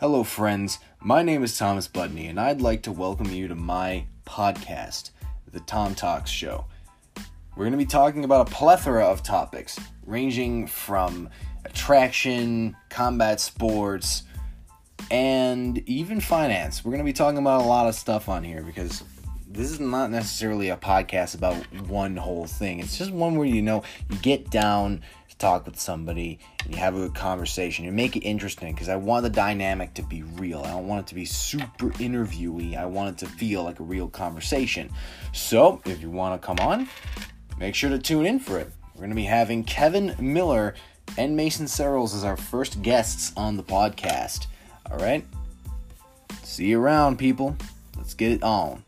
Hello, 0.00 0.22
friends. 0.22 0.78
My 1.00 1.24
name 1.24 1.42
is 1.42 1.58
Thomas 1.58 1.88
Budney, 1.88 2.30
and 2.30 2.38
I'd 2.38 2.60
like 2.60 2.82
to 2.82 2.92
welcome 2.92 3.32
you 3.32 3.48
to 3.48 3.56
my 3.56 4.04
podcast, 4.24 5.10
The 5.50 5.58
Tom 5.58 5.96
Talks 5.96 6.30
Show. 6.30 6.66
We're 7.56 7.64
going 7.64 7.72
to 7.72 7.78
be 7.78 7.84
talking 7.84 8.22
about 8.22 8.48
a 8.48 8.54
plethora 8.54 9.04
of 9.04 9.24
topics, 9.24 9.76
ranging 10.06 10.68
from 10.68 11.28
attraction, 11.64 12.76
combat 12.90 13.40
sports, 13.40 14.22
and 15.10 15.78
even 15.88 16.20
finance. 16.20 16.84
We're 16.84 16.92
going 16.92 17.04
to 17.04 17.04
be 17.04 17.12
talking 17.12 17.38
about 17.38 17.62
a 17.62 17.66
lot 17.66 17.88
of 17.88 17.96
stuff 17.96 18.28
on 18.28 18.44
here 18.44 18.62
because 18.62 19.02
this 19.50 19.68
is 19.68 19.80
not 19.80 20.12
necessarily 20.12 20.68
a 20.68 20.76
podcast 20.76 21.34
about 21.34 21.56
one 21.88 22.16
whole 22.16 22.46
thing. 22.46 22.78
It's 22.78 22.96
just 22.96 23.10
one 23.10 23.36
where 23.36 23.48
you 23.48 23.62
know 23.62 23.82
you 24.08 24.16
get 24.18 24.48
down 24.48 25.02
talk 25.38 25.66
with 25.66 25.78
somebody 25.78 26.38
and 26.64 26.74
you 26.74 26.80
have 26.80 26.94
a 26.94 26.98
good 26.98 27.14
conversation. 27.14 27.84
You 27.84 27.92
make 27.92 28.16
it 28.16 28.20
interesting 28.20 28.74
because 28.74 28.88
I 28.88 28.96
want 28.96 29.22
the 29.22 29.30
dynamic 29.30 29.94
to 29.94 30.02
be 30.02 30.22
real. 30.22 30.62
I 30.64 30.70
don't 30.70 30.86
want 30.86 31.02
it 31.02 31.06
to 31.08 31.14
be 31.14 31.24
super 31.24 31.90
interviewy. 31.90 32.76
I 32.76 32.86
want 32.86 33.10
it 33.10 33.26
to 33.26 33.32
feel 33.32 33.62
like 33.64 33.80
a 33.80 33.84
real 33.84 34.08
conversation. 34.08 34.90
So 35.32 35.80
if 35.84 36.00
you 36.00 36.10
want 36.10 36.40
to 36.40 36.46
come 36.46 36.58
on, 36.60 36.88
make 37.58 37.74
sure 37.74 37.90
to 37.90 37.98
tune 37.98 38.26
in 38.26 38.40
for 38.40 38.58
it. 38.58 38.70
We're 38.94 39.00
going 39.00 39.10
to 39.10 39.16
be 39.16 39.24
having 39.24 39.64
Kevin 39.64 40.14
Miller 40.18 40.74
and 41.16 41.36
Mason 41.36 41.68
Searles 41.68 42.14
as 42.14 42.24
our 42.24 42.36
first 42.36 42.82
guests 42.82 43.32
on 43.36 43.56
the 43.56 43.62
podcast. 43.62 44.46
All 44.90 44.98
right? 44.98 45.24
See 46.42 46.66
you 46.66 46.80
around, 46.80 47.18
people. 47.18 47.56
Let's 47.96 48.14
get 48.14 48.32
it 48.32 48.42
on. 48.42 48.82